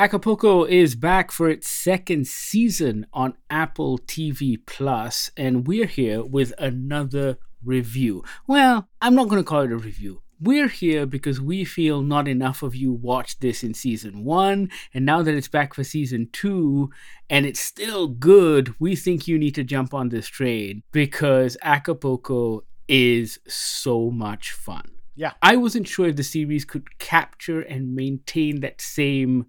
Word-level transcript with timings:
Acapulco 0.00 0.62
is 0.62 0.94
back 0.94 1.32
for 1.32 1.48
its 1.48 1.66
second 1.66 2.28
season 2.28 3.04
on 3.12 3.34
Apple 3.50 3.98
TV 3.98 4.56
Plus, 4.64 5.28
and 5.36 5.66
we're 5.66 5.86
here 5.86 6.24
with 6.24 6.52
another 6.56 7.36
review. 7.64 8.22
Well, 8.46 8.88
I'm 9.02 9.16
not 9.16 9.26
going 9.26 9.42
to 9.42 9.48
call 9.48 9.62
it 9.62 9.72
a 9.72 9.76
review. 9.76 10.22
We're 10.40 10.68
here 10.68 11.04
because 11.04 11.40
we 11.40 11.64
feel 11.64 12.00
not 12.00 12.28
enough 12.28 12.62
of 12.62 12.76
you 12.76 12.92
watched 12.92 13.40
this 13.40 13.64
in 13.64 13.74
season 13.74 14.22
one, 14.22 14.70
and 14.94 15.04
now 15.04 15.20
that 15.22 15.34
it's 15.34 15.48
back 15.48 15.74
for 15.74 15.82
season 15.82 16.28
two 16.32 16.90
and 17.28 17.44
it's 17.44 17.58
still 17.58 18.06
good, 18.06 18.76
we 18.78 18.94
think 18.94 19.26
you 19.26 19.36
need 19.36 19.56
to 19.56 19.64
jump 19.64 19.92
on 19.92 20.10
this 20.10 20.28
train 20.28 20.84
because 20.92 21.56
Acapulco 21.60 22.62
is 22.86 23.40
so 23.48 24.12
much 24.12 24.52
fun. 24.52 24.92
Yeah. 25.16 25.32
I 25.42 25.56
wasn't 25.56 25.88
sure 25.88 26.06
if 26.06 26.14
the 26.14 26.22
series 26.22 26.64
could 26.64 27.00
capture 27.00 27.62
and 27.62 27.96
maintain 27.96 28.60
that 28.60 28.80
same 28.80 29.46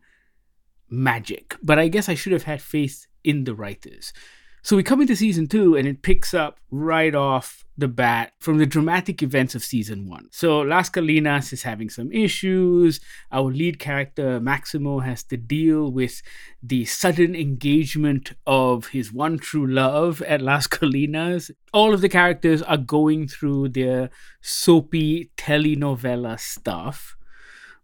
magic, 0.90 1.56
but 1.62 1.80
I 1.80 1.88
guess 1.88 2.10
I 2.10 2.16
should 2.16 2.34
have 2.34 2.44
had 2.44 2.62
faith 2.62 3.08
in 3.24 3.44
the 3.44 3.56
writers. 3.56 4.14
So 4.62 4.76
we 4.76 4.84
come 4.84 5.02
into 5.02 5.16
season 5.16 5.48
two 5.48 5.76
and 5.76 5.88
it 5.88 6.02
picks 6.02 6.34
up 6.34 6.60
right 6.70 7.16
off 7.16 7.66
the 7.78 7.88
bat 7.88 8.34
from 8.40 8.58
the 8.58 8.66
dramatic 8.66 9.24
events 9.24 9.56
of 9.56 9.64
season 9.64 10.10
one. 10.10 10.28
So 10.32 10.60
Las 10.60 10.90
Colinas 10.90 11.54
is 11.54 11.64
having 11.64 11.90
some 11.90 12.12
issues. 12.12 13.00
Our 13.32 13.52
lead 13.52 13.80
character, 13.80 14.42
Maximo, 14.42 15.00
has 15.00 15.24
to 15.24 15.38
deal 15.38 15.90
with 15.90 16.22
the 16.62 16.84
sudden 16.84 17.36
engagement 17.36 18.34
of 18.46 18.88
his 18.88 19.14
one 19.14 19.40
true 19.40 19.66
love 19.66 20.22
at 20.24 20.42
Las 20.42 20.68
Colinas. 20.68 21.52
All 21.72 21.94
of 21.94 22.02
the 22.02 22.10
characters 22.10 22.62
are 22.62 22.78
going 22.78 23.30
through 23.30 23.70
their 23.70 24.10
soapy 24.42 25.32
telenovela 25.38 26.38
stuff. 26.38 27.16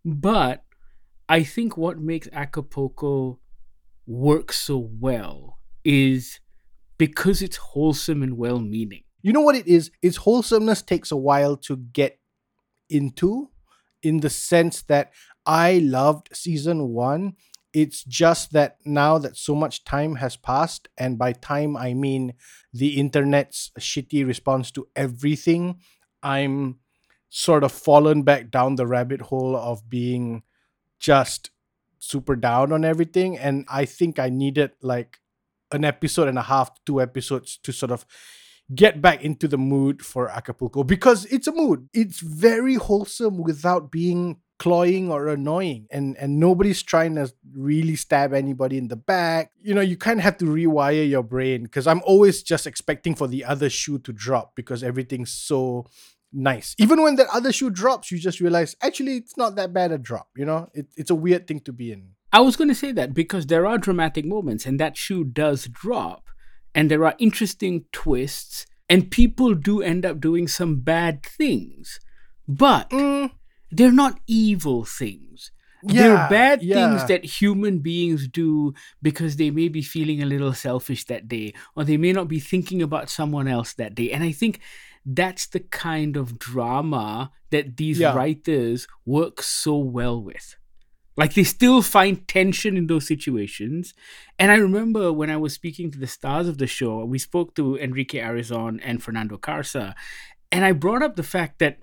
But 0.03 0.64
I 1.27 1.43
think 1.43 1.77
what 1.77 1.97
makes 1.99 2.27
Acapulco 2.31 3.39
work 4.05 4.53
so 4.53 4.77
well 4.77 5.59
is 5.83 6.39
because 6.97 7.41
it's 7.41 7.57
wholesome 7.57 8.21
and 8.21 8.37
well 8.37 8.59
meaning. 8.59 9.03
You 9.21 9.33
know 9.33 9.41
what 9.41 9.55
it 9.55 9.67
is? 9.67 9.89
Its 10.01 10.17
wholesomeness 10.17 10.83
takes 10.83 11.11
a 11.11 11.17
while 11.17 11.57
to 11.57 11.77
get 11.77 12.19
into, 12.89 13.49
in 14.03 14.19
the 14.19 14.29
sense 14.29 14.83
that 14.83 15.11
I 15.45 15.79
loved 15.79 16.29
season 16.35 16.89
one. 16.89 17.33
It's 17.73 18.03
just 18.03 18.53
that 18.53 18.77
now 18.85 19.17
that 19.17 19.35
so 19.35 19.55
much 19.55 19.83
time 19.83 20.15
has 20.15 20.37
passed, 20.37 20.87
and 20.97 21.17
by 21.17 21.33
time 21.33 21.75
I 21.75 21.93
mean 21.93 22.33
the 22.71 22.97
internet's 22.99 23.71
shitty 23.79 24.25
response 24.25 24.71
to 24.71 24.87
everything, 24.95 25.79
I'm 26.23 26.77
sort 27.29 27.63
of 27.63 27.71
fallen 27.71 28.21
back 28.23 28.51
down 28.51 28.75
the 28.75 28.87
rabbit 28.87 29.21
hole 29.21 29.57
of 29.57 29.89
being 29.89 30.43
just 31.05 31.51
super 31.99 32.35
down 32.35 32.71
on 32.71 32.83
everything. 32.83 33.37
And 33.37 33.65
I 33.69 33.85
think 33.85 34.17
I 34.17 34.29
needed 34.29 34.71
like 34.81 35.19
an 35.71 35.85
episode 35.85 36.27
and 36.27 36.39
a 36.39 36.43
half, 36.43 36.71
two 36.83 36.99
episodes 36.99 37.57
to 37.63 37.71
sort 37.71 37.91
of 37.91 38.05
get 38.73 39.01
back 39.03 39.23
into 39.23 39.47
the 39.47 39.57
mood 39.57 40.03
for 40.03 40.29
Acapulco 40.29 40.83
because 40.83 41.25
it's 41.25 41.45
a 41.45 41.51
mood. 41.51 41.89
It's 41.93 42.19
very 42.19 42.75
wholesome 42.75 43.37
without 43.37 43.91
being 43.91 44.37
cloying 44.57 45.11
or 45.11 45.27
annoying 45.27 45.85
and 45.91 46.15
and 46.15 46.39
nobody's 46.39 46.81
trying 46.81 47.13
to 47.13 47.29
really 47.53 47.93
stab 47.93 48.33
anybody 48.33 48.77
in 48.77 48.87
the 48.87 48.95
back 48.95 49.51
you 49.61 49.73
know 49.73 49.81
you 49.81 49.97
kind 49.97 50.17
of 50.17 50.23
have 50.23 50.37
to 50.37 50.45
rewire 50.45 51.07
your 51.09 51.23
brain 51.23 51.63
because 51.63 51.85
i'm 51.85 52.01
always 52.05 52.41
just 52.41 52.65
expecting 52.65 53.13
for 53.13 53.27
the 53.27 53.43
other 53.43 53.69
shoe 53.69 53.99
to 53.99 54.13
drop 54.13 54.55
because 54.55 54.81
everything's 54.81 55.29
so 55.29 55.85
nice 56.35 56.75
even 56.77 57.01
when 57.01 57.15
that 57.15 57.27
other 57.33 57.51
shoe 57.51 57.69
drops 57.69 58.11
you 58.11 58.19
just 58.19 58.39
realize 58.39 58.75
actually 58.81 59.17
it's 59.17 59.37
not 59.37 59.55
that 59.55 59.73
bad 59.73 59.91
a 59.91 59.97
drop 59.97 60.27
you 60.35 60.45
know 60.45 60.67
it, 60.73 60.85
it's 60.95 61.09
a 61.09 61.15
weird 61.15 61.47
thing 61.47 61.59
to 61.59 61.71
be 61.71 61.91
in 61.91 62.09
I 62.35 62.41
was 62.41 62.57
going 62.57 62.67
to 62.67 62.75
say 62.75 62.91
that 62.91 63.13
because 63.13 63.45
there 63.45 63.65
are 63.65 63.77
dramatic 63.77 64.25
moments 64.25 64.65
and 64.65 64.77
that 64.77 64.97
shoe 64.97 65.23
does 65.23 65.69
drop 65.69 66.27
and 66.73 66.91
there 66.91 67.05
are 67.05 67.15
interesting 67.17 67.85
twists 67.93 68.65
and 68.89 69.09
people 69.09 69.55
do 69.55 69.81
end 69.81 70.05
up 70.05 70.19
doing 70.19 70.49
some 70.49 70.81
bad 70.81 71.23
things. 71.23 71.97
But 72.45 72.89
Mm, 72.89 73.31
they're 73.71 73.89
not 73.89 74.19
evil 74.27 74.83
things. 74.83 75.51
Yeah, 75.81 76.01
they're 76.01 76.29
bad 76.29 76.61
yeah. 76.61 76.75
things 76.75 77.07
that 77.07 77.23
human 77.23 77.79
beings 77.79 78.27
do 78.27 78.73
because 79.01 79.37
they 79.37 79.49
may 79.49 79.69
be 79.69 79.81
feeling 79.81 80.21
a 80.21 80.25
little 80.25 80.53
selfish 80.53 81.05
that 81.05 81.29
day 81.29 81.53
or 81.73 81.85
they 81.85 81.95
may 81.95 82.11
not 82.11 82.27
be 82.27 82.39
thinking 82.39 82.81
about 82.81 83.09
someone 83.09 83.47
else 83.47 83.73
that 83.75 83.95
day. 83.95 84.11
And 84.11 84.25
I 84.25 84.33
think 84.33 84.59
that's 85.05 85.47
the 85.47 85.59
kind 85.59 86.17
of 86.17 86.39
drama 86.39 87.31
that 87.51 87.77
these 87.77 87.99
Yeah. 87.99 88.15
writers 88.15 88.87
work 89.05 89.41
so 89.41 89.77
well 89.77 90.21
with. 90.21 90.55
Like 91.17 91.33
they 91.33 91.43
still 91.45 91.81
find 91.81 92.27
tension 92.27 92.75
in 92.75 92.87
those 92.87 93.07
situations. 93.07 93.93
And 94.37 94.51
I 94.51 94.55
remember 94.55 95.13
when 95.13 95.29
I 95.29 95.37
was 95.37 95.53
speaking 95.53 95.89
to 95.91 95.97
the 95.99 96.07
stars 96.07 96.47
of 96.47 96.57
the 96.57 96.67
show, 96.67 97.05
we 97.05 97.19
spoke 97.19 97.55
to 97.55 97.77
Enrique 97.77 98.19
Arrizon 98.19 98.81
and 98.83 99.01
Fernando 99.01 99.37
Carsa, 99.37 99.93
and 100.51 100.65
I 100.65 100.71
brought 100.73 101.01
up 101.03 101.15
the 101.15 101.23
fact 101.23 101.59
that 101.59 101.79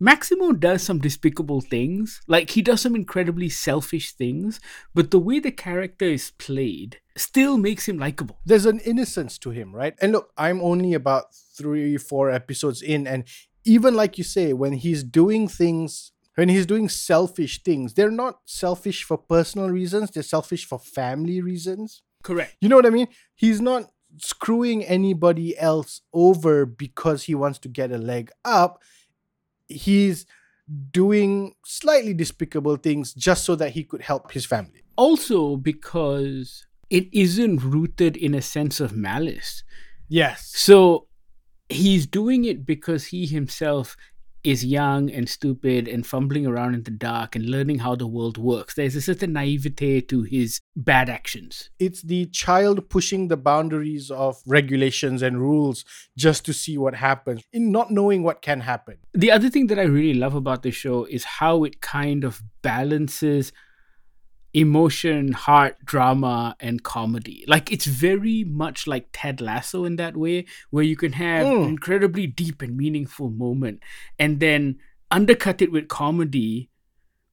Maximo 0.00 0.52
does 0.52 0.82
some 0.82 1.00
despicable 1.00 1.60
things. 1.60 2.20
Like 2.28 2.50
he 2.50 2.62
does 2.62 2.80
some 2.82 2.94
incredibly 2.94 3.48
selfish 3.48 4.12
things, 4.12 4.60
but 4.94 5.10
the 5.10 5.18
way 5.18 5.40
the 5.40 5.50
character 5.50 6.04
is 6.04 6.30
played 6.38 7.00
still 7.20 7.56
makes 7.56 7.88
him 7.88 7.98
likable. 7.98 8.38
there's 8.44 8.66
an 8.66 8.80
innocence 8.80 9.38
to 9.38 9.50
him, 9.50 9.74
right? 9.74 9.94
And 10.00 10.12
look, 10.12 10.32
I'm 10.36 10.60
only 10.60 10.94
about 10.94 11.34
three, 11.34 11.96
four 11.96 12.30
episodes 12.30 12.82
in, 12.82 13.06
and 13.06 13.24
even 13.64 13.94
like 13.94 14.18
you 14.18 14.24
say, 14.24 14.52
when 14.52 14.72
he's 14.74 15.02
doing 15.02 15.48
things, 15.48 16.12
when 16.36 16.48
he's 16.48 16.66
doing 16.66 16.88
selfish 16.88 17.62
things, 17.62 17.94
they're 17.94 18.10
not 18.10 18.40
selfish 18.46 19.04
for 19.04 19.18
personal 19.18 19.68
reasons, 19.68 20.10
they're 20.10 20.22
selfish 20.22 20.64
for 20.64 20.78
family 20.78 21.40
reasons. 21.40 22.02
Correct. 22.22 22.56
You 22.60 22.68
know 22.68 22.76
what 22.76 22.86
I 22.86 22.90
mean? 22.90 23.08
He's 23.34 23.60
not 23.60 23.90
screwing 24.16 24.84
anybody 24.84 25.58
else 25.58 26.00
over 26.12 26.64
because 26.66 27.24
he 27.24 27.34
wants 27.34 27.58
to 27.60 27.68
get 27.68 27.92
a 27.92 27.98
leg 27.98 28.30
up. 28.44 28.82
He's 29.66 30.26
doing 30.90 31.54
slightly 31.64 32.14
despicable 32.14 32.76
things 32.76 33.14
just 33.14 33.44
so 33.44 33.54
that 33.56 33.70
he 33.72 33.84
could 33.84 34.02
help 34.02 34.32
his 34.32 34.46
family. 34.46 34.82
Also, 34.96 35.56
because 35.56 36.66
it 36.90 37.08
isn't 37.12 37.62
rooted 37.62 38.16
in 38.16 38.34
a 38.34 38.42
sense 38.42 38.80
of 38.80 38.94
malice. 38.96 39.62
Yes. 40.08 40.50
So 40.54 41.06
he's 41.68 42.06
doing 42.06 42.44
it 42.44 42.64
because 42.64 43.06
he 43.06 43.26
himself 43.26 43.96
is 44.44 44.64
young 44.64 45.10
and 45.10 45.28
stupid 45.28 45.88
and 45.88 46.06
fumbling 46.06 46.46
around 46.46 46.72
in 46.72 46.82
the 46.84 46.92
dark 46.92 47.34
and 47.34 47.50
learning 47.50 47.80
how 47.80 47.94
the 47.96 48.06
world 48.06 48.38
works. 48.38 48.74
There's 48.74 48.94
a 48.94 49.00
certain 49.02 49.32
naivete 49.32 50.02
to 50.02 50.22
his 50.22 50.60
bad 50.76 51.10
actions. 51.10 51.70
it's 51.80 52.02
the 52.02 52.26
child 52.26 52.88
pushing 52.88 53.26
the 53.28 53.36
boundaries 53.36 54.10
of 54.12 54.40
regulations 54.46 55.22
and 55.22 55.40
rules 55.40 55.84
just 56.16 56.44
to 56.46 56.52
see 56.52 56.78
what 56.78 56.94
happens 56.94 57.42
in 57.52 57.72
not 57.72 57.90
knowing 57.90 58.22
what 58.22 58.40
can 58.40 58.60
happen 58.60 58.96
The 59.12 59.32
other 59.32 59.50
thing 59.50 59.66
that 59.66 59.78
I 59.78 59.82
really 59.82 60.14
love 60.18 60.36
about 60.36 60.62
the 60.62 60.70
show 60.70 61.04
is 61.04 61.24
how 61.24 61.64
it 61.64 61.80
kind 61.80 62.22
of 62.24 62.40
balances 62.62 63.52
emotion, 64.58 65.32
heart, 65.32 65.76
drama, 65.84 66.56
and 66.60 66.82
comedy. 66.82 67.44
Like 67.46 67.70
it's 67.72 67.86
very 67.86 68.44
much 68.44 68.86
like 68.86 69.08
Ted 69.12 69.40
Lasso 69.40 69.84
in 69.84 69.96
that 69.96 70.16
way, 70.16 70.46
where 70.70 70.84
you 70.84 70.96
can 70.96 71.12
have 71.12 71.46
Mm. 71.46 71.62
an 71.64 71.68
incredibly 71.68 72.26
deep 72.26 72.62
and 72.62 72.76
meaningful 72.76 73.30
moment 73.30 73.80
and 74.18 74.40
then 74.40 74.78
undercut 75.10 75.62
it 75.62 75.70
with 75.72 75.88
comedy, 75.88 76.70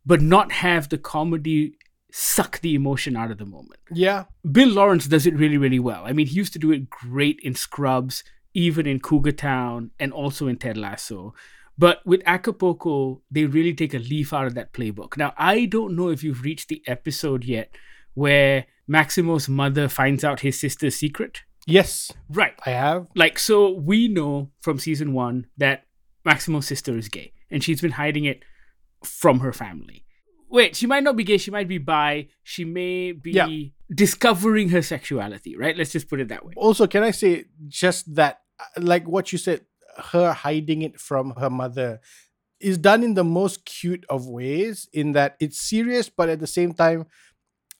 but 0.05 0.21
not 0.21 0.51
have 0.51 0.89
the 0.89 0.97
comedy 0.97 1.75
suck 2.11 2.61
the 2.61 2.75
emotion 2.75 3.15
out 3.17 3.31
of 3.31 3.37
the 3.39 3.45
moment. 3.45 3.79
yeah 3.91 4.23
Bill 4.49 4.69
Lawrence 4.69 5.05
does 5.07 5.25
it 5.27 5.35
really, 5.35 5.57
really 5.57 5.79
well. 5.79 6.03
I 6.05 6.13
mean, 6.13 6.27
he 6.27 6.35
used 6.35 6.53
to 6.53 6.59
do 6.59 6.71
it 6.71 6.89
great 6.89 7.39
in 7.43 7.55
Scrubs, 7.55 8.23
even 8.53 8.87
in 8.87 8.99
Cougar 9.01 9.33
Town, 9.33 9.91
and 9.99 10.13
also 10.13 10.47
in 10.47 10.57
Ted 10.57 10.77
Lasso. 10.77 11.33
But 11.77 11.99
with 12.05 12.21
Acapulco, 12.25 13.21
they 13.29 13.45
really 13.45 13.73
take 13.73 13.93
a 13.93 13.99
leaf 13.99 14.33
out 14.33 14.47
of 14.47 14.55
that 14.55 14.71
playbook. 14.73 15.17
Now, 15.17 15.33
I 15.37 15.65
don't 15.65 15.95
know 15.95 16.09
if 16.09 16.23
you've 16.23 16.43
reached 16.43 16.69
the 16.69 16.81
episode 16.87 17.43
yet 17.43 17.73
where 18.13 18.65
Maximo's 18.89 19.49
mother 19.49 19.89
finds 19.89 20.23
out 20.23 20.39
his 20.39 20.59
sister's 20.59 20.95
secret. 20.95 21.41
yes 21.67 22.11
Right. 22.29 22.53
i 22.65 22.69
have 22.69 23.07
Like, 23.15 23.37
so 23.39 23.71
we 23.71 24.07
know 24.07 24.51
from 24.61 24.79
season 24.79 25.11
one 25.13 25.47
that 25.57 25.83
Maximo's 26.25 26.67
sister 26.67 26.97
is 26.97 27.09
gay, 27.09 27.33
and 27.51 27.63
she's 27.63 27.81
been 27.81 27.91
hiding 27.91 28.25
it 28.25 28.43
from 29.03 29.39
her 29.41 29.51
family. 29.53 30.05
Wait, 30.49 30.75
she 30.75 30.87
might 30.87 31.03
not 31.03 31.15
be 31.17 31.23
gay, 31.23 31.37
she 31.37 31.51
might 31.51 31.67
be 31.67 31.77
bi, 31.79 32.27
she 32.43 32.63
may 32.63 33.11
be 33.11 33.31
Yeah. 33.31 33.47
discovering 33.93 34.69
her 34.69 34.81
sexuality, 34.81 35.55
right? 35.57 35.75
Let's 35.77 35.91
just 35.91 36.07
put 36.09 36.19
it 36.21 36.29
that 36.29 36.45
way. 36.45 36.53
also 36.55 36.87
can 36.87 37.03
i 37.03 37.11
say 37.11 37.45
just 37.67 38.15
that 38.15 38.41
uh, 38.59 38.81
like 38.81 39.05
what 39.07 39.31
you 39.33 39.37
said 39.37 39.61
her 39.97 40.33
hiding 40.33 40.81
it 40.81 40.99
from 40.99 41.33
her 41.37 41.49
mother 41.49 41.99
is 42.59 42.77
done 42.77 43.03
in 43.03 43.13
the 43.13 43.23
most 43.23 43.65
cute 43.65 44.05
of 44.09 44.27
ways 44.27 44.87
in 44.93 45.11
that 45.13 45.35
it's 45.39 45.59
serious 45.59 46.09
but 46.09 46.29
at 46.29 46.39
the 46.39 46.47
same 46.47 46.73
time 46.73 47.05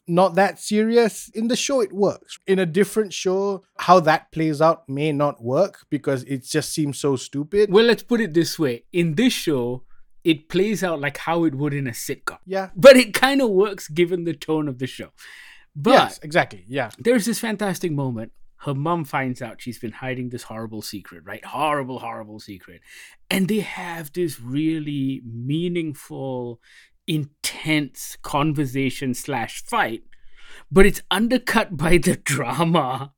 not 0.08 0.36
that 0.36 0.60
serious 0.60 1.30
in 1.30 1.48
the 1.48 1.56
show 1.56 1.82
it 1.82 1.92
works 1.92 2.38
in 2.46 2.60
a 2.60 2.66
different 2.66 3.12
show 3.12 3.64
how 3.80 4.00
that 4.00 4.32
plays 4.32 4.62
out 4.62 4.88
may 4.88 5.12
not 5.12 5.42
work 5.44 5.86
because 5.90 6.24
it 6.26 6.44
just 6.44 6.72
seems 6.72 7.00
so 7.00 7.16
stupid 7.16 7.72
Well, 7.72 7.86
let's 7.86 8.04
put 8.04 8.22
it 8.22 8.34
this 8.34 8.60
way. 8.60 8.84
In 8.94 9.16
this 9.16 9.34
show, 9.34 9.84
it 10.24 10.48
plays 10.50 10.84
out 10.84 11.00
like 11.00 11.18
how 11.18 11.44
it 11.46 11.56
would 11.56 11.74
in 11.74 11.88
a 11.88 11.92
sitcom. 11.92 12.38
Yeah. 12.46 12.70
But 12.76 12.98
it 12.98 13.14
kind 13.14 13.42
of 13.42 13.50
works 13.50 13.88
given 13.88 14.26
the 14.26 14.34
tone 14.34 14.68
of 14.68 14.78
the 14.78 14.88
show. 14.88 15.10
But 15.76 15.92
yes, 15.92 16.20
exactly. 16.22 16.66
Yeah. 16.68 16.92
there's 17.00 17.26
this 17.26 17.40
fantastic 17.40 17.92
moment. 17.92 18.32
Her 18.66 18.74
mom 18.74 19.06
finds 19.06 19.42
out 19.44 19.62
she's 19.62 19.78
been 19.78 19.92
hiding 19.92 20.30
this 20.30 20.44
horrible 20.44 20.82
secret, 20.82 21.24
right? 21.24 21.46
Horrible, 21.46 22.00
horrible 22.00 22.40
secret. 22.40 22.82
And 23.30 23.48
they 23.48 23.60
have 23.60 24.12
this 24.12 24.40
really 24.42 25.22
meaningful, 25.24 26.60
intense 27.06 28.18
conversation 28.24 29.14
slash 29.14 29.64
fight, 29.64 30.04
but 30.72 30.86
it's 30.86 31.04
undercut 31.12 31.78
by 31.78 31.98
the 31.98 32.16
drama 32.16 33.14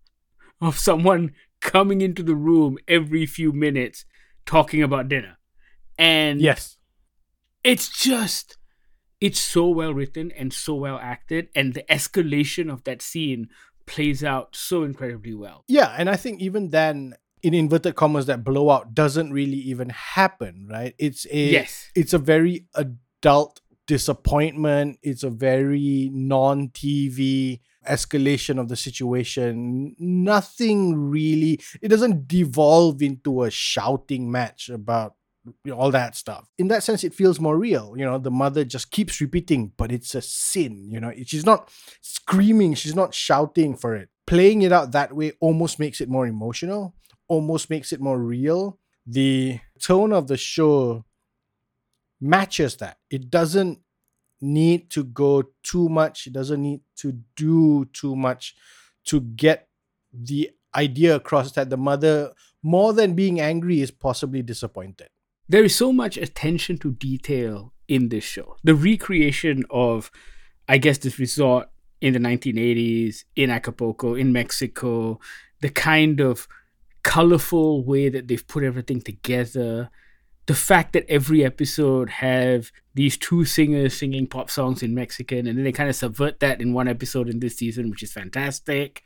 of 0.59 0.77
someone 0.77 1.33
coming 1.61 2.01
into 2.01 2.23
the 2.23 2.35
room 2.35 2.77
every 2.87 3.25
few 3.25 3.53
minutes 3.53 4.05
talking 4.45 4.83
about 4.83 5.07
dinner. 5.07 5.37
And 5.97 6.41
Yes. 6.41 6.77
it's 7.63 7.89
just 7.89 8.57
it's 9.19 9.39
so 9.39 9.67
well 9.67 9.93
written 9.93 10.31
and 10.31 10.53
so 10.53 10.75
well 10.75 10.99
acted 11.01 11.49
and 11.55 11.73
the 11.73 11.83
escalation 11.89 12.71
of 12.71 12.83
that 12.83 13.01
scene 13.01 13.49
plays 13.87 14.23
out 14.23 14.55
so 14.55 14.83
incredibly 14.83 15.33
well 15.33 15.63
Yeah, 15.67 15.95
and 15.97 16.09
I 16.09 16.15
think 16.15 16.39
even 16.41 16.69
then, 16.69 17.15
in 17.41 17.53
inverted 17.53 17.95
commas, 17.95 18.27
that 18.27 18.43
blowout 18.43 18.93
doesn't 18.93 19.31
really 19.31 19.57
even 19.57 19.89
happen, 19.89 20.67
right? 20.69 20.93
It's 20.99 21.25
a 21.31 21.49
yes 21.49 21.89
it's 21.95 22.13
a 22.13 22.19
very 22.19 22.67
adult 22.75 23.61
disappointment. 23.87 24.99
It's 25.01 25.23
a 25.23 25.29
very 25.29 26.09
non-TV 26.13 27.61
escalation 27.87 28.59
of 28.59 28.67
the 28.67 28.75
situation. 28.75 29.95
Nothing 29.97 31.09
really. 31.09 31.59
It 31.81 31.87
doesn't 31.87 32.27
devolve 32.27 33.01
into 33.01 33.43
a 33.43 33.49
shouting 33.49 34.29
match 34.29 34.69
about 34.69 35.15
all 35.73 35.91
that 35.91 36.15
stuff. 36.15 36.49
In 36.57 36.67
that 36.69 36.83
sense, 36.83 37.03
it 37.03 37.13
feels 37.13 37.39
more 37.39 37.57
real. 37.57 37.93
You 37.97 38.05
know, 38.05 38.17
the 38.17 38.31
mother 38.31 38.63
just 38.63 38.91
keeps 38.91 39.21
repeating, 39.21 39.71
but 39.77 39.91
it's 39.91 40.15
a 40.15 40.21
sin. 40.21 40.89
You 40.91 40.99
know, 40.99 41.11
she's 41.25 41.45
not 41.45 41.69
screaming. 42.01 42.73
She's 42.73 42.95
not 42.95 43.13
shouting 43.13 43.75
for 43.75 43.95
it. 43.95 44.09
Playing 44.25 44.61
it 44.61 44.71
out 44.71 44.91
that 44.91 45.13
way 45.15 45.33
almost 45.39 45.79
makes 45.79 46.01
it 46.01 46.09
more 46.09 46.27
emotional. 46.27 46.95
Almost 47.27 47.69
makes 47.69 47.91
it 47.91 48.01
more 48.01 48.19
real. 48.19 48.79
The 49.05 49.59
tone 49.79 50.13
of 50.13 50.27
the 50.27 50.37
show 50.37 51.05
matches 52.19 52.77
that. 52.77 52.97
It 53.09 53.29
doesn't 53.29 53.79
need 54.41 54.89
to 54.91 55.03
go 55.03 55.43
too 55.63 55.89
much. 55.89 56.27
It 56.27 56.33
doesn't 56.33 56.61
need 56.61 56.81
to 56.97 57.19
do 57.35 57.85
too 57.93 58.15
much 58.15 58.55
to 59.05 59.21
get 59.21 59.67
the 60.13 60.51
idea 60.75 61.15
across 61.15 61.51
that 61.53 61.69
the 61.69 61.77
mother, 61.77 62.33
more 62.61 62.93
than 62.93 63.13
being 63.13 63.39
angry, 63.39 63.81
is 63.81 63.91
possibly 63.91 64.41
disappointed. 64.41 65.09
There 65.49 65.63
is 65.63 65.75
so 65.75 65.93
much 65.93 66.17
attention 66.17 66.77
to 66.79 66.91
detail 66.91 67.73
in 67.87 68.09
this 68.09 68.23
show. 68.23 68.57
The 68.63 68.75
recreation 68.75 69.63
of 69.69 70.11
i 70.67 70.77
guess 70.77 70.97
this 70.99 71.19
resort 71.19 71.69
in 72.01 72.13
the 72.13 72.19
1980s 72.19 73.23
in 73.35 73.49
acapulco 73.49 74.15
in 74.15 74.31
mexico 74.31 75.19
the 75.61 75.69
kind 75.69 76.19
of 76.19 76.47
colorful 77.03 77.83
way 77.83 78.09
that 78.09 78.27
they've 78.27 78.47
put 78.47 78.63
everything 78.63 79.01
together 79.01 79.89
the 80.45 80.53
fact 80.53 80.93
that 80.93 81.05
every 81.09 81.43
episode 81.43 82.09
have 82.09 82.71
these 82.93 83.17
two 83.17 83.43
singers 83.43 83.97
singing 83.97 84.27
pop 84.27 84.49
songs 84.49 84.83
in 84.83 84.93
mexican 84.93 85.47
and 85.47 85.57
then 85.57 85.63
they 85.63 85.71
kind 85.71 85.89
of 85.89 85.95
subvert 85.95 86.39
that 86.39 86.61
in 86.61 86.73
one 86.73 86.87
episode 86.87 87.29
in 87.29 87.39
this 87.39 87.57
season 87.57 87.89
which 87.89 88.03
is 88.03 88.11
fantastic. 88.11 89.03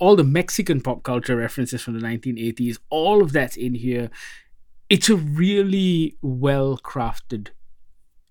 All 0.00 0.14
the 0.14 0.22
mexican 0.22 0.80
pop 0.80 1.02
culture 1.02 1.34
references 1.34 1.82
from 1.82 1.98
the 1.98 2.06
1980s 2.06 2.78
all 2.88 3.20
of 3.22 3.32
that's 3.32 3.56
in 3.56 3.74
here 3.74 4.10
it's 4.88 5.10
a 5.10 5.16
really 5.16 6.16
well 6.22 6.78
crafted 6.78 7.48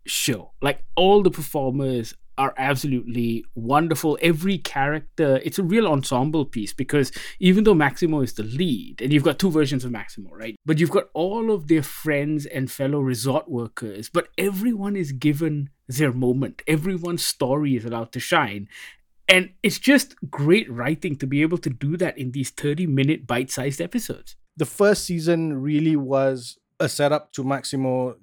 show. 0.06 0.52
Like 0.62 0.84
all 0.96 1.22
the 1.22 1.32
performers 1.32 2.14
are 2.38 2.54
absolutely 2.58 3.44
wonderful. 3.56 4.18
Every 4.22 4.58
character, 4.60 5.40
it's 5.44 5.58
a 5.58 5.64
real 5.64 5.88
ensemble 5.88 6.46
piece 6.46 6.74
because 6.74 7.12
even 7.40 7.64
though 7.64 7.74
Maximo 7.74 8.22
is 8.22 8.34
the 8.34 8.44
lead, 8.44 9.02
and 9.02 9.12
you've 9.12 9.24
got 9.24 9.40
two 9.40 9.50
versions 9.50 9.84
of 9.84 9.92
Maximo, 9.92 10.30
right? 10.32 10.56
But 10.66 10.80
you've 10.80 10.92
got 10.92 11.10
all 11.14 11.52
of 11.52 11.68
their 11.68 11.82
friends 11.82 12.46
and 12.46 12.70
fellow 12.70 13.00
resort 13.00 13.50
workers, 13.50 14.10
but 14.10 14.30
everyone 14.38 14.96
is 14.96 15.12
given 15.12 15.70
their 15.88 16.14
moment. 16.14 16.62
Everyone's 16.68 17.24
story 17.24 17.76
is 17.76 17.86
allowed 17.86 18.12
to 18.12 18.20
shine. 18.20 18.68
And 19.30 19.52
it's 19.62 19.80
just 19.80 20.16
great 20.30 20.72
writing 20.72 21.18
to 21.18 21.28
be 21.28 21.42
able 21.42 21.58
to 21.58 21.70
do 21.70 21.98
that 21.98 22.18
in 22.18 22.32
these 22.32 22.50
30 22.50 22.88
minute 22.88 23.28
bite 23.28 23.52
sized 23.52 23.82
episodes. 23.82 24.36
The 24.58 24.66
first 24.66 25.06
season 25.06 25.62
really 25.62 25.96
was 25.96 26.58
a 26.80 26.90
setup 26.90 27.32
to 27.34 27.44
Maximo 27.44 28.16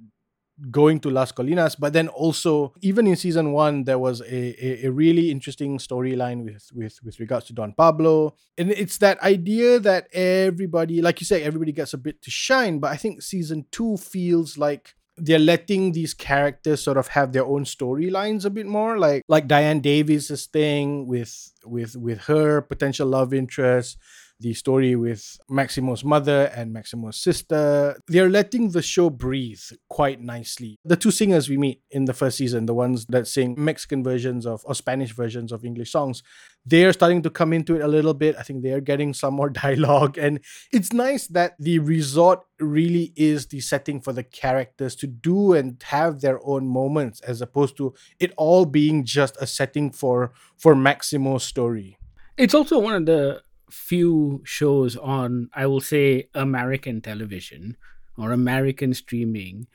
going 0.70 1.00
to 1.00 1.10
Las 1.10 1.32
Colinas, 1.32 1.76
but 1.78 1.92
then 1.92 2.08
also 2.08 2.72
even 2.80 3.06
in 3.06 3.16
season 3.16 3.52
one, 3.52 3.84
there 3.84 3.98
was 3.98 4.20
a, 4.20 4.24
a, 4.64 4.86
a 4.86 4.90
really 4.90 5.30
interesting 5.30 5.78
storyline 5.78 6.44
with, 6.44 6.68
with 6.72 6.98
with 7.02 7.18
regards 7.18 7.46
to 7.46 7.52
Don 7.52 7.72
Pablo. 7.72 8.34
And 8.56 8.70
it's 8.70 8.98
that 8.98 9.20
idea 9.22 9.80
that 9.80 10.08
everybody, 10.12 11.02
like 11.02 11.20
you 11.20 11.26
say, 11.26 11.42
everybody 11.42 11.72
gets 11.72 11.94
a 11.94 11.98
bit 11.98 12.22
to 12.22 12.30
shine. 12.30 12.78
But 12.78 12.92
I 12.92 12.96
think 12.96 13.22
season 13.22 13.66
two 13.72 13.96
feels 13.96 14.56
like 14.56 14.94
they're 15.16 15.38
letting 15.38 15.92
these 15.92 16.14
characters 16.14 16.82
sort 16.82 16.96
of 16.96 17.08
have 17.08 17.32
their 17.32 17.44
own 17.44 17.64
storylines 17.64 18.44
a 18.44 18.50
bit 18.50 18.66
more 18.66 18.98
like 18.98 19.22
like 19.28 19.46
Diane 19.46 19.80
Davis's 19.80 20.46
thing 20.46 21.06
with 21.06 21.52
with 21.64 21.96
with 21.96 22.22
her 22.22 22.60
potential 22.60 23.06
love 23.08 23.32
interest 23.32 23.96
the 24.40 24.54
story 24.54 24.96
with 24.96 25.38
Maximo's 25.50 26.04
mother 26.04 26.50
and 26.54 26.74
Maximo's 26.74 27.16
sister. 27.16 27.96
They're 28.08 28.30
letting 28.30 28.70
the 28.70 28.82
show 28.82 29.10
breathe 29.10 29.62
quite 29.88 30.20
nicely. 30.20 30.78
The 30.84 30.96
two 30.96 31.10
singers 31.10 31.48
we 31.48 31.56
meet 31.56 31.80
in 31.90 32.04
the 32.04 32.12
first 32.12 32.38
season, 32.38 32.66
the 32.66 32.74
ones 32.74 33.06
that 33.06 33.26
sing 33.26 33.54
Mexican 33.56 34.02
versions 34.02 34.46
of 34.46 34.62
or 34.64 34.74
Spanish 34.74 35.12
versions 35.12 35.52
of 35.52 35.64
English 35.64 35.92
songs, 35.92 36.22
they're 36.66 36.92
starting 36.92 37.22
to 37.22 37.30
come 37.30 37.52
into 37.52 37.76
it 37.76 37.82
a 37.82 37.88
little 37.88 38.14
bit. 38.14 38.36
I 38.38 38.42
think 38.42 38.62
they're 38.62 38.80
getting 38.80 39.14
some 39.22 39.34
more 39.34 39.50
dialogue. 39.50 40.18
And 40.18 40.40
it's 40.72 40.92
nice 40.92 41.26
that 41.28 41.54
the 41.58 41.78
resort 41.78 42.40
really 42.60 43.12
is 43.16 43.46
the 43.46 43.60
setting 43.60 44.00
for 44.00 44.12
the 44.12 44.22
characters 44.22 44.94
to 44.96 45.06
do 45.06 45.52
and 45.52 45.82
have 45.84 46.20
their 46.20 46.40
own 46.46 46.66
moments 46.68 47.20
as 47.22 47.40
opposed 47.40 47.76
to 47.76 47.94
it 48.20 48.32
all 48.36 48.64
being 48.64 49.04
just 49.04 49.36
a 49.40 49.46
setting 49.46 49.90
for 49.90 50.32
for 50.56 50.74
Maximo's 50.74 51.44
story. 51.44 51.98
It's 52.36 52.54
also 52.54 52.78
one 52.78 52.94
of 52.94 53.06
the 53.06 53.42
few 53.74 54.40
shows 54.44 54.96
on, 54.96 55.50
I 55.52 55.66
will 55.66 55.80
say, 55.80 56.28
American 56.34 57.00
television 57.00 57.76
or 58.16 58.30
American 58.30 58.94
streaming 58.94 59.66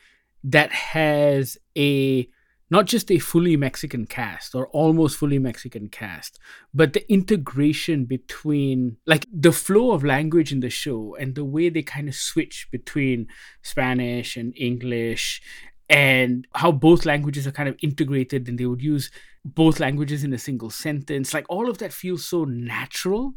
that 0.43 0.71
has 0.71 1.57
a 1.77 2.27
not 2.71 2.85
just 2.85 3.11
a 3.11 3.19
fully 3.19 3.57
Mexican 3.57 4.05
cast 4.05 4.53
or 4.53 4.67
almost 4.67 5.17
fully 5.17 5.39
Mexican 5.39 5.89
cast, 5.89 6.39
but 6.73 6.93
the 6.93 7.11
integration 7.11 8.05
between 8.05 8.97
like 9.05 9.25
the 9.33 9.51
flow 9.51 9.91
of 9.91 10.03
language 10.03 10.51
in 10.51 10.59
the 10.59 10.69
show 10.69 11.15
and 11.19 11.35
the 11.35 11.43
way 11.43 11.69
they 11.69 11.81
kind 11.81 12.07
of 12.07 12.15
switch 12.15 12.67
between 12.71 13.27
Spanish 13.63 14.37
and 14.37 14.53
English 14.55 15.41
and 15.89 16.47
how 16.53 16.71
both 16.71 17.05
languages 17.05 17.47
are 17.47 17.51
kind 17.51 17.67
of 17.67 17.75
integrated 17.81 18.47
and 18.47 18.59
they 18.59 18.67
would 18.67 18.83
use 18.83 19.09
both 19.43 19.79
languages 19.79 20.23
in 20.23 20.31
a 20.31 20.37
single 20.37 20.69
sentence. 20.69 21.33
Like 21.33 21.47
all 21.49 21.69
of 21.69 21.79
that 21.79 21.91
feels 21.91 22.23
so 22.23 22.45
natural 22.45 23.33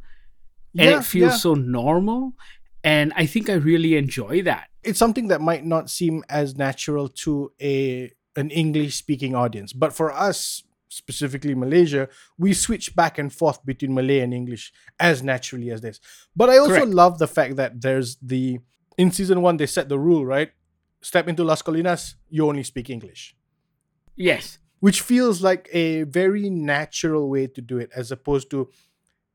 and 0.76 0.90
Yeah, 0.90 0.98
it 0.98 1.04
feels 1.04 1.32
yeah. 1.32 1.38
so 1.38 1.54
normal. 1.54 2.32
And 2.84 3.12
I 3.16 3.26
think 3.26 3.48
I 3.48 3.54
really 3.54 3.96
enjoy 3.96 4.42
that. 4.42 4.68
it's 4.84 4.98
something 4.98 5.28
that 5.28 5.40
might 5.40 5.64
not 5.64 5.88
seem 5.88 6.24
as 6.28 6.56
natural 6.56 7.06
to 7.24 7.52
a 7.62 8.10
an 8.34 8.50
English 8.50 8.96
speaking 8.96 9.32
audience. 9.36 9.72
But 9.72 9.92
for 9.92 10.10
us, 10.10 10.64
specifically 10.88 11.54
Malaysia, 11.54 12.08
we 12.36 12.52
switch 12.52 12.96
back 12.96 13.16
and 13.18 13.30
forth 13.32 13.64
between 13.64 13.94
Malay 13.94 14.18
and 14.20 14.34
English 14.34 14.72
as 14.98 15.22
naturally 15.22 15.70
as 15.70 15.80
this. 15.82 16.00
But 16.34 16.50
I 16.50 16.58
also 16.58 16.82
Correct. 16.82 16.98
love 17.02 17.18
the 17.18 17.28
fact 17.28 17.54
that 17.56 17.80
there's 17.80 18.16
the 18.20 18.58
in 18.98 19.10
season 19.12 19.40
one 19.40 19.56
they 19.56 19.66
set 19.66 19.88
the 19.88 19.98
rule, 20.00 20.24
right? 20.26 20.50
Step 21.00 21.28
into 21.28 21.44
Las 21.44 21.62
Colinas, 21.62 22.14
you 22.28 22.42
only 22.48 22.64
speak 22.64 22.90
English. 22.90 23.36
Yes. 24.16 24.58
Which 24.80 25.00
feels 25.00 25.42
like 25.42 25.68
a 25.72 26.02
very 26.04 26.50
natural 26.50 27.30
way 27.30 27.46
to 27.46 27.60
do 27.62 27.78
it, 27.78 27.90
as 27.94 28.10
opposed 28.10 28.50
to 28.50 28.68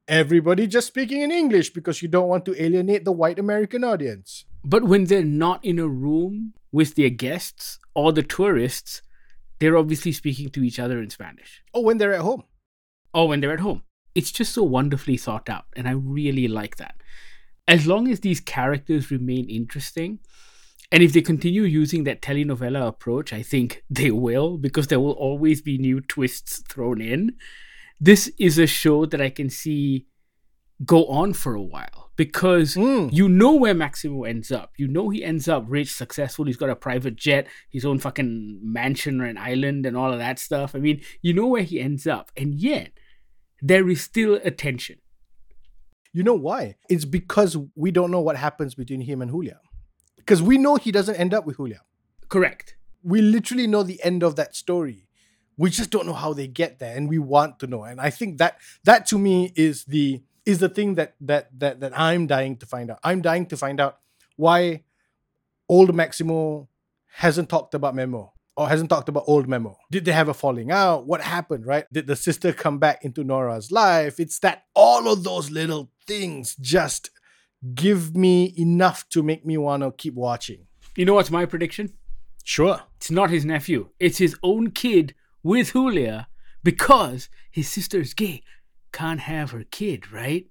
everybody 0.08 0.68
just 0.68 0.88
speaking 0.88 1.22
in 1.22 1.32
English 1.32 1.72
because 1.72 2.02
you 2.02 2.08
don't 2.08 2.28
want 2.28 2.46
to 2.46 2.62
alienate 2.62 3.06
the 3.06 3.12
white 3.12 3.40
American 3.40 3.84
audience. 3.84 4.46
But 4.64 4.84
when 4.84 5.06
they're 5.06 5.24
not 5.24 5.64
in 5.64 5.80
a 5.80 5.88
room 5.88 6.54
with 6.72 6.96
their 6.96 7.10
guests 7.10 7.80
or 7.94 8.12
the 8.12 8.24
tourists, 8.24 9.02
they're 9.60 9.78
obviously 9.78 10.12
speaking 10.12 10.50
to 10.50 10.64
each 10.64 10.80
other 10.80 11.02
in 11.02 11.10
Spanish. 11.10 11.64
Oh, 11.74 11.82
when 11.82 11.98
they're 11.98 12.14
at 12.14 12.22
home. 12.22 12.44
Oh, 13.14 13.26
when 13.26 13.40
they're 13.40 13.54
at 13.54 13.60
home. 13.60 13.84
It's 14.16 14.32
just 14.32 14.54
so 14.54 14.64
wonderfully 14.64 15.18
thought 15.18 15.48
out, 15.48 15.66
and 15.76 15.88
I 15.88 15.92
really 15.92 16.48
like 16.48 16.78
that. 16.78 16.96
As 17.68 17.86
long 17.86 18.08
as 18.08 18.22
these 18.22 18.40
characters 18.40 19.12
remain 19.12 19.50
interesting, 19.50 20.20
and 20.92 21.04
if 21.04 21.14
they 21.14 21.22
continue 21.22 21.64
using 21.64 22.04
that 22.06 22.22
telenovela 22.22 22.88
approach, 22.88 23.34
I 23.34 23.44
think 23.44 23.84
they 23.90 24.10
will, 24.10 24.58
because 24.58 24.88
there 24.88 25.00
will 25.00 25.12
always 25.12 25.62
be 25.62 25.78
new 25.78 26.02
twists 26.02 26.64
thrown 26.68 27.02
in. 27.02 27.36
This 28.00 28.32
is 28.38 28.58
a 28.60 28.68
show 28.68 29.06
that 29.06 29.22
I 29.22 29.30
can 29.30 29.50
see 29.50 30.06
go 30.86 31.08
on 31.08 31.34
for 31.34 31.56
a 31.56 31.62
while 31.62 32.12
because 32.16 32.76
Mm. 32.76 33.12
you 33.12 33.28
know 33.28 33.56
where 33.56 33.74
Maximo 33.74 34.24
ends 34.24 34.52
up. 34.52 34.74
You 34.78 34.88
know 34.88 35.10
he 35.10 35.24
ends 35.24 35.48
up 35.48 35.66
rich, 35.68 35.92
successful. 35.92 36.46
He's 36.46 36.58
got 36.58 36.70
a 36.70 36.76
private 36.76 37.16
jet, 37.16 37.48
his 37.72 37.84
own 37.86 37.98
fucking 38.00 38.60
mansion 38.62 39.20
or 39.20 39.26
an 39.26 39.38
island, 39.40 39.86
and 39.88 39.98
all 39.98 40.14
of 40.14 40.20
that 40.20 40.38
stuff. 40.38 40.76
I 40.76 40.80
mean, 40.80 41.02
you 41.24 41.34
know 41.34 41.48
where 41.48 41.64
he 41.64 41.80
ends 41.80 42.06
up, 42.06 42.32
and 42.38 42.54
yet 42.54 42.92
there 43.62 43.90
is 43.90 44.02
still 44.02 44.40
a 44.44 44.52
tension. 44.52 45.00
You 46.14 46.22
know 46.24 46.36
why? 46.36 46.76
It's 46.90 47.06
because 47.06 47.58
we 47.76 47.90
don't 47.92 48.12
know 48.12 48.22
what 48.22 48.38
happens 48.38 48.76
between 48.76 49.02
him 49.02 49.22
and 49.22 49.32
Julia. 49.32 49.60
Because 50.18 50.42
we 50.44 50.58
know 50.60 50.76
he 50.76 50.92
doesn't 50.92 51.16
end 51.16 51.34
up 51.34 51.46
with 51.46 51.58
Julia. 51.58 51.82
Correct. 52.30 52.76
We 53.04 53.22
literally 53.22 53.66
know 53.68 53.82
the 53.84 54.04
end 54.04 54.22
of 54.24 54.36
that 54.36 54.56
story. 54.56 55.07
We 55.58 55.70
just 55.70 55.90
don't 55.90 56.06
know 56.06 56.14
how 56.14 56.34
they 56.34 56.48
get 56.48 56.80
there, 56.80 56.96
and 56.96 57.10
we 57.10 57.18
want 57.20 57.60
to 57.60 57.68
know. 57.68 57.84
And 57.84 58.00
I 58.00 58.10
think 58.10 58.38
that 58.38 58.60
that 58.84 59.06
to 59.08 59.18
me 59.18 59.52
is 59.56 59.86
the 59.86 60.22
is 60.46 60.60
the 60.60 60.70
thing 60.70 60.96
that 60.96 61.16
that 61.22 61.50
that 61.60 61.80
that 61.80 62.00
I'm 62.00 62.28
dying 62.28 62.58
to 62.58 62.66
find 62.66 62.92
out. 62.92 63.00
I'm 63.04 63.22
dying 63.22 63.46
to 63.48 63.58
find 63.58 63.80
out 63.80 63.98
why 64.36 64.84
old 65.68 65.94
Maximo 65.94 66.70
hasn't 67.16 67.50
talked 67.50 67.74
about 67.74 67.96
Memo 67.96 68.34
or 68.56 68.70
hasn't 68.70 68.90
talked 68.90 69.10
about 69.10 69.24
old 69.28 69.48
Memo. 69.48 69.78
Did 69.92 70.06
they 70.06 70.12
have 70.12 70.30
a 70.30 70.34
falling 70.34 70.72
out? 70.72 71.06
What 71.06 71.22
happened, 71.22 71.66
right? 71.66 71.86
Did 71.92 72.08
the 72.08 72.16
sister 72.16 72.54
come 72.54 72.80
back 72.80 73.04
into 73.04 73.24
Nora's 73.24 73.72
life? 73.72 74.20
It's 74.20 74.40
that 74.40 74.64
all 74.76 75.12
of 75.12 75.24
those 75.24 75.52
little 75.52 75.92
things 76.08 76.56
just 76.56 77.12
give 77.74 78.16
me 78.16 78.54
enough 78.58 79.08
to 79.10 79.24
make 79.24 79.46
me 79.46 79.58
want 79.58 79.84
to 79.84 79.92
keep 79.92 80.14
watching. 80.14 80.68
You 80.96 81.06
know 81.06 81.16
what's 81.16 81.32
my 81.32 81.46
prediction? 81.46 81.94
Sure. 82.44 82.82
It's 82.96 83.12
not 83.12 83.30
his 83.30 83.46
nephew. 83.46 83.90
It's 84.00 84.18
his 84.18 84.36
own 84.42 84.72
kid 84.72 85.14
with 85.44 85.74
Julia 85.74 86.28
because 86.64 87.30
his 87.52 87.70
sister 87.70 88.00
is 88.00 88.14
gay. 88.14 88.44
Can't 88.92 89.22
have 89.22 89.52
her 89.52 89.64
kid, 89.64 90.12
right? 90.12 90.48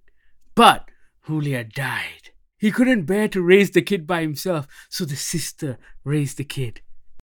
But 0.54 0.90
Julia 1.26 1.64
died. 1.64 2.30
He 2.58 2.70
couldn't 2.70 3.04
bear 3.04 3.28
to 3.28 3.42
raise 3.42 3.70
the 3.70 3.82
kid 3.82 4.06
by 4.06 4.22
himself, 4.22 4.66
so 4.88 5.04
the 5.04 5.16
sister 5.16 5.78
raised 6.04 6.38
the 6.38 6.44
kid. 6.44 6.80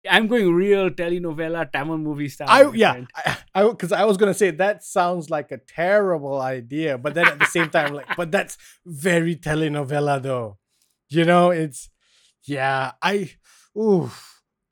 I'm 0.09 0.27
going 0.27 0.51
real 0.53 0.89
telenovela 0.89 1.71
Tamil 1.71 1.97
movie 1.97 2.27
style. 2.27 2.47
I 2.49 2.71
yeah, 2.73 2.91
friend. 2.93 3.07
I 3.15 3.37
I 3.53 3.69
because 3.69 3.91
I 3.91 4.03
was 4.05 4.17
gonna 4.17 4.33
say 4.33 4.49
that 4.51 4.83
sounds 4.83 5.29
like 5.29 5.51
a 5.51 5.57
terrible 5.57 6.41
idea, 6.41 6.97
but 6.97 7.13
then 7.13 7.27
at 7.27 7.39
the 7.39 7.45
same 7.45 7.69
time, 7.69 7.93
like, 7.93 8.07
but 8.17 8.31
that's 8.31 8.57
very 8.85 9.35
telenovela 9.35 10.21
though. 10.21 10.57
You 11.09 11.25
know, 11.25 11.51
it's 11.51 11.89
yeah. 12.43 12.93
I 13.01 13.31
ooh, 13.77 14.09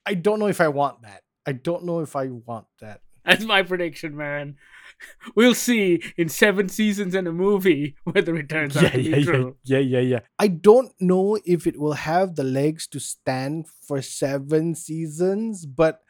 I 0.06 0.16
don't 0.16 0.40
know 0.40 0.48
if 0.48 0.62
I 0.62 0.68
want 0.70 1.04
that. 1.04 1.22
I 1.50 1.54
don't 1.54 1.84
know 1.84 2.00
if 2.02 2.16
I 2.16 2.28
want 2.28 2.68
that. 2.80 3.02
That's 3.26 3.44
my 3.44 3.64
prediction, 3.64 4.16
man. 4.16 4.58
We'll 5.36 5.56
see 5.56 6.04
in 6.18 6.28
seven 6.30 6.68
seasons 6.68 7.16
and 7.16 7.26
a 7.28 7.32
movie 7.32 7.96
whether 8.04 8.36
it 8.36 8.50
turns 8.50 8.76
out 8.76 8.84
Yeah, 8.84 8.90
to 8.90 8.98
be 8.98 9.04
yeah, 9.10 9.16
yeah, 9.18 9.24
true. 9.26 9.56
yeah, 9.64 9.78
yeah, 9.94 10.00
yeah. 10.14 10.20
I 10.38 10.48
don't 10.50 10.92
know 11.00 11.38
if 11.46 11.66
it 11.66 11.80
will 11.80 11.94
have 12.12 12.36
the 12.36 12.44
legs 12.44 12.86
to 12.88 13.00
stand 13.00 13.68
for 13.88 14.02
seven 14.02 14.76
seasons, 14.76 15.66
but 15.66 16.02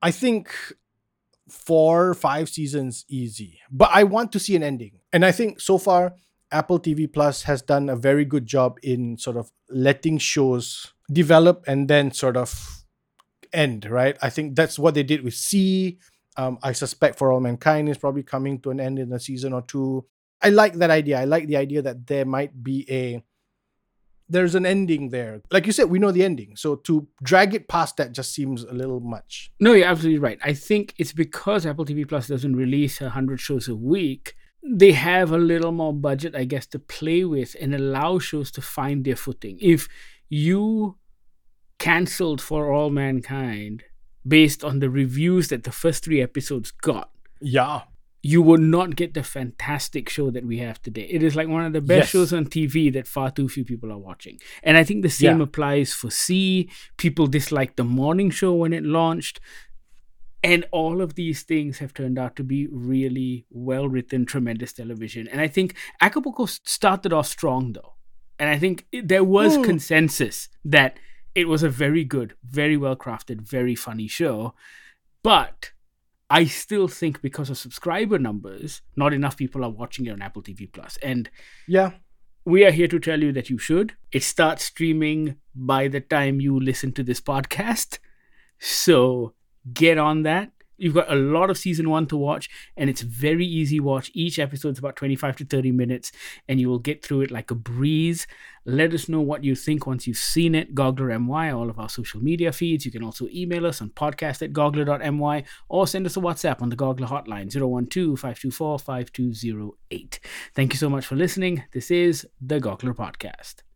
I 0.00 0.10
think 0.10 0.48
four, 1.48 2.14
five 2.14 2.48
seasons 2.48 3.04
easy. 3.08 3.58
But 3.70 3.90
I 3.92 4.04
want 4.04 4.32
to 4.32 4.38
see 4.40 4.56
an 4.56 4.62
ending. 4.62 5.00
And 5.12 5.24
I 5.24 5.32
think 5.32 5.60
so 5.60 5.76
far, 5.78 6.14
Apple 6.50 6.80
TV 6.80 7.12
Plus 7.12 7.42
has 7.42 7.62
done 7.62 7.88
a 7.90 7.96
very 7.96 8.24
good 8.24 8.46
job 8.46 8.78
in 8.82 9.18
sort 9.18 9.36
of 9.36 9.50
letting 9.68 10.18
shows 10.18 10.92
develop 11.12 11.64
and 11.66 11.88
then 11.88 12.10
sort 12.12 12.36
of 12.36 12.83
end, 13.54 13.86
right? 13.86 14.16
I 14.22 14.30
think 14.30 14.56
that's 14.56 14.78
what 14.78 14.94
they 14.94 15.02
did 15.02 15.22
with 15.22 15.34
See. 15.34 15.98
Um, 16.36 16.58
I 16.62 16.72
suspect 16.72 17.18
For 17.18 17.32
All 17.32 17.40
Mankind 17.40 17.88
is 17.88 17.98
probably 17.98 18.24
coming 18.24 18.60
to 18.60 18.70
an 18.70 18.80
end 18.80 18.98
in 18.98 19.12
a 19.12 19.20
season 19.20 19.52
or 19.52 19.62
two. 19.62 20.04
I 20.42 20.50
like 20.50 20.74
that 20.74 20.90
idea. 20.90 21.20
I 21.20 21.24
like 21.24 21.46
the 21.46 21.56
idea 21.56 21.82
that 21.82 22.06
there 22.06 22.24
might 22.24 22.62
be 22.62 22.84
a 22.90 23.22
there's 24.28 24.54
an 24.54 24.64
ending 24.66 25.10
there. 25.10 25.42
Like 25.50 25.66
you 25.66 25.72
said, 25.72 25.90
we 25.90 25.98
know 25.98 26.10
the 26.10 26.24
ending. 26.24 26.56
So 26.56 26.76
to 26.76 27.06
drag 27.22 27.54
it 27.54 27.68
past 27.68 27.98
that 27.98 28.12
just 28.12 28.32
seems 28.32 28.64
a 28.64 28.72
little 28.72 29.00
much. 29.00 29.52
No, 29.60 29.72
you're 29.72 29.86
absolutely 29.86 30.18
right. 30.18 30.38
I 30.42 30.54
think 30.54 30.94
it's 30.98 31.12
because 31.12 31.66
Apple 31.66 31.84
TV 31.84 32.08
Plus 32.08 32.28
doesn't 32.28 32.56
release 32.56 33.00
100 33.00 33.38
shows 33.38 33.68
a 33.68 33.76
week. 33.76 34.34
They 34.66 34.92
have 34.92 35.30
a 35.30 35.38
little 35.38 35.72
more 35.72 35.92
budget, 35.92 36.34
I 36.34 36.44
guess, 36.44 36.66
to 36.68 36.78
play 36.78 37.24
with 37.24 37.54
and 37.60 37.74
allow 37.74 38.18
shows 38.18 38.50
to 38.52 38.62
find 38.62 39.04
their 39.04 39.16
footing. 39.16 39.58
If 39.60 39.88
you 40.30 40.96
cancelled 41.84 42.40
For 42.40 42.72
All 42.72 42.90
Mankind 42.90 43.82
based 44.26 44.64
on 44.64 44.78
the 44.80 44.88
reviews 44.88 45.48
that 45.48 45.64
the 45.64 45.72
first 45.82 46.02
three 46.04 46.22
episodes 46.22 46.70
got, 46.70 47.10
Yeah. 47.40 47.82
you 48.22 48.40
would 48.40 48.60
not 48.76 48.96
get 48.96 49.12
the 49.12 49.22
fantastic 49.22 50.08
show 50.08 50.30
that 50.30 50.46
we 50.46 50.56
have 50.66 50.80
today. 50.80 51.06
It 51.16 51.22
is 51.22 51.36
like 51.36 51.48
one 51.56 51.64
of 51.66 51.74
the 51.74 51.82
best 51.82 52.04
Yes. 52.06 52.08
shows 52.14 52.32
on 52.32 52.46
TV 52.46 52.88
that 52.96 53.06
far 53.06 53.30
too 53.30 53.48
few 53.50 53.64
people 53.66 53.92
are 53.92 53.98
watching. 53.98 54.38
And 54.62 54.78
I 54.78 54.84
think 54.84 55.02
the 55.02 55.10
same 55.10 55.38
Yeah. 55.38 55.44
applies 55.48 55.92
for 55.92 56.10
See. 56.10 56.70
People 56.96 57.26
disliked 57.26 57.76
the 57.76 57.84
morning 57.84 58.30
show 58.30 58.54
when 58.54 58.72
it 58.72 58.84
launched. 59.00 59.40
And 60.42 60.64
all 60.72 61.00
of 61.02 61.14
these 61.16 61.42
things 61.42 61.78
have 61.78 61.92
turned 61.92 62.18
out 62.18 62.34
to 62.36 62.44
be 62.44 62.66
really 62.70 63.44
well 63.50 63.88
written, 63.88 64.24
tremendous 64.24 64.72
television. 64.72 65.28
And 65.28 65.40
I 65.40 65.48
think 65.48 65.74
Acapulco 66.00 66.46
started 66.46 67.12
off 67.12 67.26
strong, 67.26 67.72
though. 67.74 67.92
And 68.38 68.48
I 68.48 68.58
think 68.58 68.86
there 68.92 69.24
was 69.24 69.56
Mm. 69.58 69.64
consensus 69.64 70.48
that 70.64 70.98
it 71.34 71.48
was 71.48 71.62
a 71.62 71.68
very 71.68 72.04
good, 72.04 72.34
very 72.44 72.76
well 72.76 72.96
crafted, 72.96 73.40
very 73.40 73.74
funny 73.74 74.06
show. 74.08 74.54
But 75.22 75.72
I 76.30 76.44
still 76.46 76.88
think 76.88 77.20
because 77.22 77.50
of 77.50 77.58
subscriber 77.58 78.18
numbers, 78.18 78.82
not 78.96 79.12
enough 79.12 79.36
people 79.36 79.64
are 79.64 79.70
watching 79.70 80.06
it 80.06 80.10
on 80.10 80.22
Apple 80.22 80.42
TV 80.42 80.70
Plus. 80.72 80.96
And 80.98 81.28
Yeah. 81.66 81.92
we 82.44 82.64
are 82.64 82.70
here 82.70 82.88
to 82.88 82.98
tell 82.98 83.22
you 83.22 83.32
that 83.32 83.50
you 83.50 83.58
should. 83.58 83.94
It 84.12 84.22
starts 84.22 84.64
streaming 84.64 85.36
by 85.54 85.88
the 85.88 86.00
time 86.00 86.40
you 86.40 86.58
listen 86.58 86.92
to 86.92 87.02
this 87.02 87.20
podcast. 87.20 87.98
So 88.58 89.34
get 89.72 89.98
on 89.98 90.22
that. 90.22 90.52
You've 90.76 90.94
got 90.94 91.10
a 91.10 91.16
lot 91.16 91.50
of 91.50 91.58
season 91.58 91.90
one 91.90 92.06
to 92.06 92.16
watch, 92.16 92.50
and 92.76 92.90
it's 92.90 93.02
very 93.02 93.46
easy 93.46 93.80
watch. 93.80 94.10
Each 94.14 94.38
episode's 94.38 94.78
about 94.78 94.96
25 94.96 95.36
to 95.36 95.44
30 95.44 95.72
minutes, 95.72 96.12
and 96.48 96.60
you 96.60 96.68
will 96.68 96.78
get 96.78 97.04
through 97.04 97.22
it 97.22 97.30
like 97.30 97.50
a 97.50 97.54
breeze. 97.54 98.26
Let 98.64 98.94
us 98.94 99.08
know 99.08 99.20
what 99.20 99.44
you 99.44 99.54
think 99.54 99.86
once 99.86 100.06
you've 100.06 100.16
seen 100.16 100.54
it. 100.54 100.74
Goggler 100.74 101.20
MY, 101.20 101.50
all 101.50 101.68
of 101.68 101.78
our 101.78 101.88
social 101.88 102.22
media 102.22 102.50
feeds. 102.50 102.86
You 102.86 102.92
can 102.92 103.04
also 103.04 103.28
email 103.32 103.66
us 103.66 103.82
on 103.82 103.90
podcast 103.90 104.42
at 104.42 104.52
goggler.my 104.52 105.44
or 105.68 105.86
send 105.86 106.06
us 106.06 106.16
a 106.16 106.20
WhatsApp 106.20 106.62
on 106.62 106.70
the 106.70 106.76
Goggler 106.76 107.08
hotline 107.08 107.50
012 107.50 108.18
524 108.18 108.78
5208. 108.78 110.20
Thank 110.54 110.72
you 110.72 110.78
so 110.78 110.88
much 110.88 111.06
for 111.06 111.16
listening. 111.16 111.64
This 111.72 111.90
is 111.90 112.26
the 112.40 112.58
Goggler 112.58 112.94
Podcast. 112.94 113.73